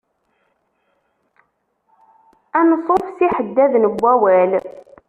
Ansuf 2.59 3.05
s 3.17 3.19
yiḥeddaden 3.23 3.85
n 3.93 3.95
wawal. 4.01 4.51